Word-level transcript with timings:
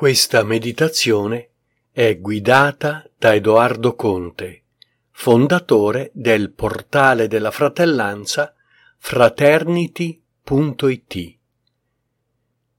Questa 0.00 0.40
meditazione 0.44 1.50
è 1.90 2.18
guidata 2.18 3.06
da 3.18 3.34
Edoardo 3.34 3.94
Conte, 3.94 4.64
fondatore 5.10 6.10
del 6.14 6.54
portale 6.54 7.28
della 7.28 7.50
fratellanza 7.50 8.54
fraternity.it. 8.96 11.38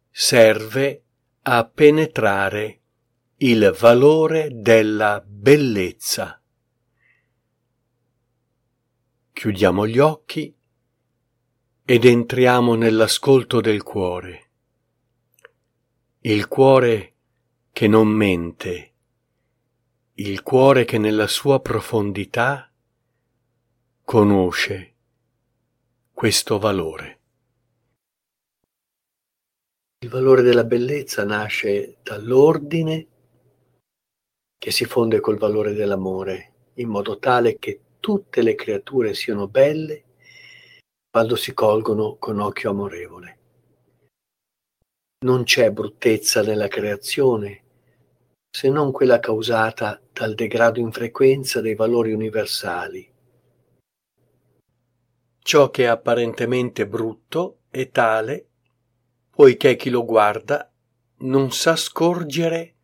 Serve 0.10 1.04
a 1.44 1.63
penetrare 1.65 2.79
il 3.35 3.71
valore 3.79 4.49
della 4.51 5.23
bellezza. 5.23 6.41
Chiudiamo 9.31 9.85
gli 9.85 9.99
occhi 9.99 10.51
ed 11.85 12.03
entriamo 12.03 12.73
nell'ascolto 12.73 13.61
del 13.61 13.83
cuore. 13.83 14.47
Il 16.23 16.47
cuore 16.47 17.11
che 17.71 17.88
non 17.88 18.07
mente, 18.07 18.93
il 20.16 20.43
cuore 20.43 20.85
che 20.85 20.98
nella 20.98 21.27
sua 21.27 21.59
profondità 21.62 22.71
conosce 24.03 24.93
questo 26.12 26.59
valore. 26.59 27.20
Il 30.03 30.09
valore 30.09 30.41
della 30.41 30.63
bellezza 30.63 31.23
nasce 31.23 31.98
dall'ordine 32.03 33.07
che 34.57 34.71
si 34.71 34.85
fonde 34.85 35.20
col 35.20 35.38
valore 35.38 35.73
dell'amore, 35.73 36.70
in 36.76 36.90
modo 36.90 37.17
tale 37.17 37.57
che 37.57 37.81
tutte 37.99 38.41
le 38.41 38.55
creature 38.55 39.13
siano 39.13 39.48
belle 39.48 40.03
quando 41.09 41.35
si 41.35 41.53
colgono 41.53 42.17
con 42.17 42.40
occhio 42.40 42.70
amorevole. 42.70 43.40
Non 45.26 45.43
c'è 45.43 45.71
bruttezza 45.71 46.41
nella 46.41 46.67
creazione, 46.67 47.60
se 48.52 48.70
non 48.70 48.91
quella 48.91 49.22
causata 49.22 50.02
dal 50.12 50.35
degrado 50.35 50.82
in 50.82 50.91
frequenza 50.91 51.62
dei 51.62 51.74
valori 51.74 52.12
universali. 52.12 53.10
Ciò 55.40 55.70
che 55.70 55.84
è 55.84 55.88
apparentemente 55.88 56.85
brutto 56.85 57.62
è 57.70 57.90
tale 57.90 58.48
poiché 59.30 59.77
chi 59.77 59.90
lo 59.90 60.04
guarda 60.04 60.70
non 61.20 61.52
sa 61.52 61.77
scorgere 61.77 62.76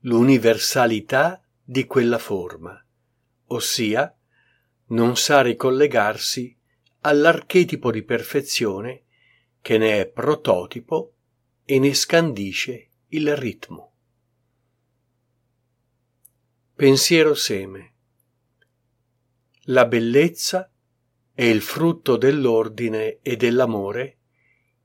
l'universalità 0.00 1.40
di 1.62 1.84
quella 1.84 2.18
forma, 2.18 2.82
ossia 3.48 4.12
non 4.86 5.16
sa 5.16 5.42
ricollegarsi 5.42 6.56
all'archetipo 7.02 7.90
di 7.90 8.02
perfezione 8.02 9.04
che 9.60 9.76
ne 9.76 10.00
è 10.00 10.06
prototipo 10.06 11.12
e 11.64 11.78
ne 11.78 11.92
scandisce 11.94 12.88
il 13.08 13.36
ritmo. 13.36 13.89
Pensiero 16.80 17.34
seme. 17.34 17.92
La 19.64 19.84
bellezza 19.84 20.72
è 21.34 21.42
il 21.42 21.60
frutto 21.60 22.16
dell'ordine 22.16 23.18
e 23.20 23.36
dell'amore 23.36 24.16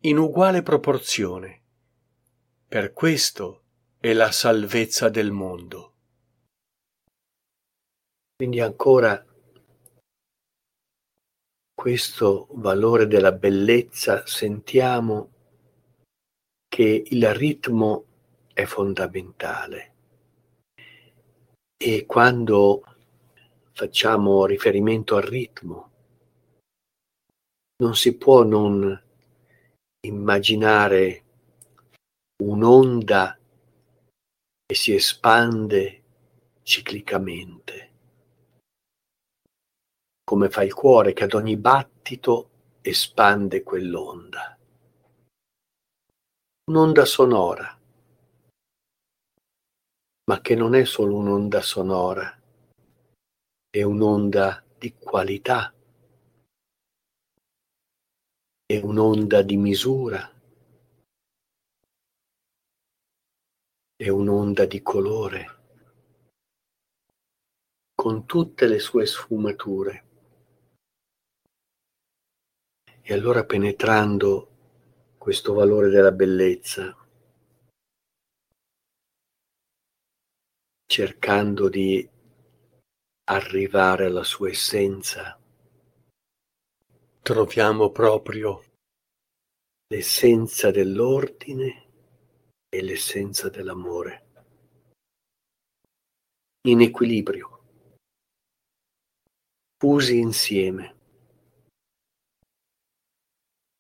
in 0.02 0.18
uguale 0.18 0.62
proporzione. 0.62 1.62
Per 2.68 2.92
questo 2.92 3.64
è 3.98 4.12
la 4.12 4.30
salvezza 4.34 5.08
del 5.08 5.32
mondo. 5.32 5.94
Quindi 8.36 8.60
ancora 8.60 9.26
questo 11.74 12.50
valore 12.56 13.08
della 13.08 13.32
bellezza 13.32 14.26
sentiamo 14.26 15.32
che 16.68 17.04
il 17.06 17.34
ritmo 17.34 18.06
è 18.52 18.66
fondamentale 18.66 19.95
e 21.88 22.08
quando 22.08 22.82
facciamo 23.74 24.48
riferimento 24.48 25.18
al 25.18 25.22
ritmo 25.22 25.92
non 27.76 27.96
si 27.96 28.18
può 28.18 28.42
non 28.42 29.04
immaginare 30.08 31.24
un'onda 32.44 33.38
che 34.66 34.74
si 34.74 34.96
espande 34.96 36.04
ciclicamente, 36.64 37.92
come 40.24 40.50
fa 40.50 40.64
il 40.64 40.74
cuore 40.74 41.14
che 41.14 41.26
ad 41.26 41.34
ogni 41.36 41.56
battito 41.56 42.80
espande 42.82 43.62
quell'onda. 43.62 44.58
Un'onda 46.72 47.06
sonora, 47.06 47.80
ma 50.28 50.42
che 50.42 50.56
non 50.56 50.74
è 50.74 50.86
solo 50.86 51.16
un'onda 51.18 51.62
sonora, 51.62 52.42
è 53.70 53.84
un'onda 53.84 54.64
di 54.78 54.94
qualità, 54.94 55.72
è 58.66 58.80
un'onda 58.80 59.44
di 59.44 59.58
misura, 59.58 60.34
è 63.96 64.10
un'onda 64.10 64.66
di 64.66 64.82
colore, 64.82 65.60
con 67.94 68.26
tutte 68.26 68.68
le 68.68 68.80
sue 68.80 69.06
sfumature. 69.06 70.04
E 73.02 73.14
allora 73.14 73.46
penetrando 73.46 74.50
questo 75.20 75.54
valore 75.54 75.90
della 75.90 76.12
bellezza, 76.12 77.05
cercando 80.96 81.68
di 81.68 82.10
arrivare 83.26 84.06
alla 84.06 84.24
sua 84.24 84.48
essenza. 84.48 85.38
Troviamo 87.22 87.92
proprio 87.92 88.64
l'essenza 89.88 90.72
dell'ordine 90.72 91.90
e 92.70 92.82
l'essenza 92.82 93.50
dell'amore 93.50 94.24
in 96.70 96.80
equilibrio, 96.80 97.50
fusi 99.78 100.18
insieme. 100.18 100.96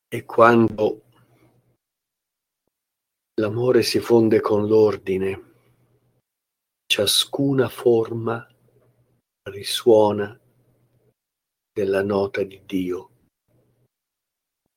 E 0.10 0.26
quando 0.26 1.06
L'amore 3.38 3.84
si 3.84 4.00
fonde 4.00 4.40
con 4.40 4.66
l'ordine, 4.66 5.55
ciascuna 6.88 7.68
forma 7.68 8.48
risuona 9.50 10.40
della 11.72 12.04
nota 12.04 12.44
di 12.44 12.62
Dio, 12.66 13.10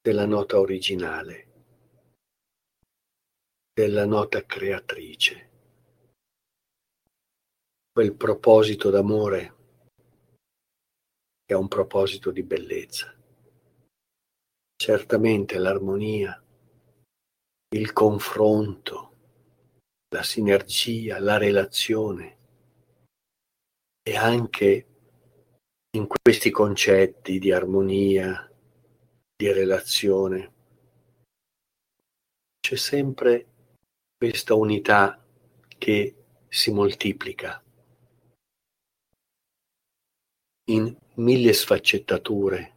della 0.01 0.27
nota 0.27 0.59
originale, 0.59 1.47
della 3.73 4.07
nota 4.07 4.45
creatrice. 4.45 5.51
Quel 7.93 8.15
proposito 8.15 8.91
d'amore 8.91 9.57
è 11.45 11.53
un 11.53 11.69
proposito 11.69 12.31
di 12.31 12.43
bellezza. 12.43 13.15
Certamente 14.77 15.59
l'armonia 15.59 16.43
il 17.71 17.93
confronto, 17.93 19.18
la 20.09 20.23
sinergia, 20.23 21.19
la 21.19 21.37
relazione. 21.37 22.37
E 24.03 24.17
anche 24.17 24.87
in 25.91 26.07
questi 26.07 26.51
concetti 26.51 27.39
di 27.39 27.53
armonia, 27.53 28.51
di 29.37 29.53
relazione, 29.53 30.53
c'è 32.59 32.77
sempre 32.77 33.47
questa 34.17 34.55
unità 34.55 35.25
che 35.77 36.15
si 36.49 36.71
moltiplica 36.71 37.63
in 40.71 40.95
mille 41.15 41.53
sfaccettature 41.53 42.77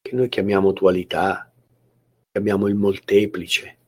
che 0.00 0.14
noi 0.14 0.28
chiamiamo 0.28 0.72
dualità, 0.72 1.50
chiamiamo 2.30 2.68
il 2.68 2.74
molteplice, 2.74 3.78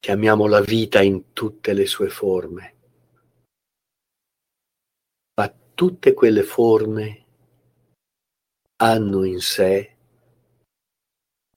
chiamiamo 0.00 0.46
la 0.46 0.62
vita 0.62 1.02
in 1.02 1.34
tutte 1.34 1.74
le 1.74 1.84
sue 1.84 2.08
forme. 2.08 2.74
Ma 5.34 5.54
tutte 5.74 6.14
quelle 6.14 6.42
forme 6.42 7.24
hanno 8.76 9.24
in 9.24 9.40
sé 9.40 9.96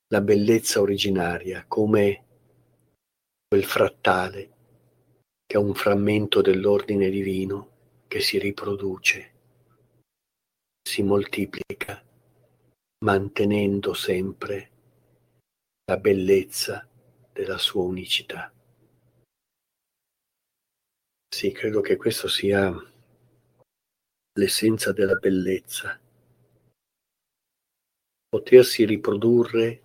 la 0.07 0.19
bellezza 0.21 0.81
originaria 0.81 1.63
come 1.67 2.25
quel 3.47 3.63
frattale 3.63 4.51
che 5.45 5.55
è 5.55 5.57
un 5.57 5.73
frammento 5.73 6.41
dell'ordine 6.41 7.09
divino 7.09 7.71
che 8.07 8.19
si 8.19 8.37
riproduce, 8.39 9.31
si 10.81 11.01
moltiplica, 11.01 12.03
mantenendo 13.05 13.93
sempre 13.93 14.71
la 15.85 15.97
bellezza 15.97 16.87
della 17.33 17.57
sua 17.57 17.83
unicità. 17.83 18.53
Sì, 21.27 21.51
credo 21.51 21.81
che 21.81 21.97
questo 21.97 22.27
sia 22.27 22.71
l'essenza 24.39 24.93
della 24.93 25.15
bellezza. 25.15 25.99
Potersi 28.29 28.85
riprodurre 28.85 29.81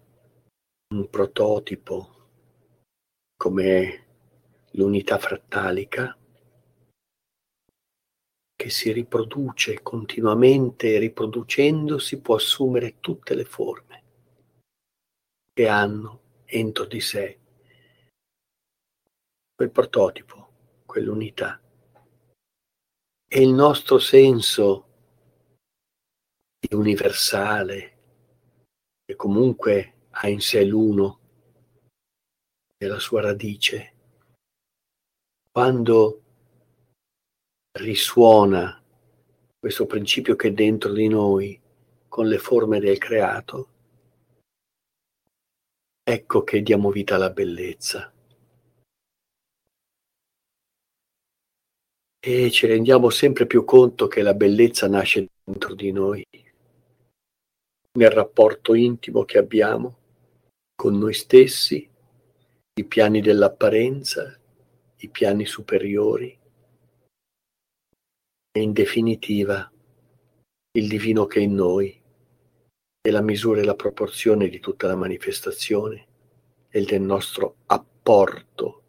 un 0.95 1.09
prototipo 1.09 2.17
come 3.37 4.07
l'unità 4.73 5.19
frattalica 5.19 6.17
che 8.55 8.71
si 8.71 8.93
riproduce 8.93 9.83
continuamente 9.83 10.95
e 10.95 10.99
riproducendosi 10.99 12.21
può 12.21 12.35
assumere 12.35 13.01
tutte 13.01 13.35
le 13.35 13.45
forme 13.45 14.03
che 15.53 15.69
hanno 15.69 16.28
entro 16.51 16.87
di 16.87 17.01
sé 17.01 17.39
quel 19.55 19.71
prototipo, 19.71 20.49
quell'unità. 20.87 21.61
E 23.31 23.43
il 23.43 23.51
nostro 23.51 23.99
senso 23.99 24.87
di 26.59 26.75
universale, 26.75 27.97
che 29.05 29.15
comunque 29.17 30.07
ha 30.11 30.29
in 30.29 30.41
sé 30.41 30.65
l'uno 30.65 31.21
nella 32.79 32.99
sua 32.99 33.21
radice, 33.21 33.95
quando 35.51 36.23
risuona 37.79 38.83
questo 39.59 39.87
principio 39.87 40.37
che 40.37 40.49
è 40.49 40.53
dentro 40.53 40.93
di 40.93 41.09
noi 41.09 41.61
con 42.07 42.27
le 42.29 42.39
forme 42.39 42.79
del 42.79 42.97
creato, 42.99 43.78
ecco 46.11 46.43
che 46.43 46.63
diamo 46.63 46.91
vita 46.91 47.17
alla 47.17 47.29
bellezza. 47.29 48.11
E 52.19 52.51
ci 52.51 52.67
rendiamo 52.67 53.11
sempre 53.11 53.47
più 53.47 53.63
conto 53.65 54.09
che 54.09 54.23
la 54.23 54.33
bellezza 54.33 54.89
nasce 54.89 55.29
dentro 55.45 55.75
di 55.75 55.93
noi, 55.93 56.27
nel 57.99 58.11
rapporto 58.11 58.73
intimo 58.73 59.25
che 59.25 59.37
abbiamo 59.37 59.97
con 60.75 60.97
noi 60.97 61.13
stessi, 61.13 61.87
i 62.75 62.85
piani 62.85 63.21
dell'apparenza, 63.21 64.35
i 64.97 65.09
piani 65.09 65.45
superiori 65.45 66.39
e 68.51 68.61
in 68.63 68.73
definitiva 68.73 69.71
il 70.73 70.89
divino 70.89 71.27
che 71.27 71.41
è 71.41 71.43
in 71.43 71.55
noi 71.55 71.98
è 73.09 73.11
la 73.11 73.23
misura 73.23 73.61
e 73.61 73.65
la 73.65 73.75
proporzione 73.75 74.49
di 74.49 74.61
tutta 74.61 74.87
la 74.87 74.95
manifestazione 74.95 76.07
e 76.69 76.85
del 76.85 77.01
nostro 77.01 77.57
apporto 77.65 78.83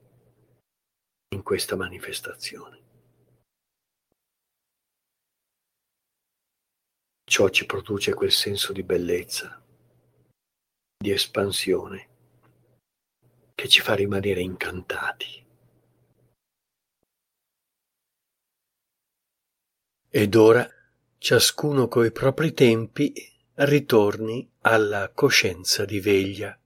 in 1.29 1.41
questa 1.41 1.77
manifestazione. 1.77 2.77
Ciò 7.23 7.47
ci 7.47 7.65
produce 7.65 8.13
quel 8.13 8.31
senso 8.31 8.73
di 8.73 8.83
bellezza, 8.83 9.63
di 10.97 11.11
espansione, 11.11 12.07
che 13.55 13.69
ci 13.69 13.79
fa 13.79 13.93
rimanere 13.95 14.41
incantati. 14.41 15.45
Ed 20.09 20.35
ora 20.35 20.67
ciascuno 21.19 21.87
coi 21.87 22.11
propri 22.11 22.53
tempi 22.53 23.37
ritorni 23.61 24.49
alla 24.61 25.11
coscienza 25.13 25.85
di 25.85 25.99
veglia. 25.99 26.58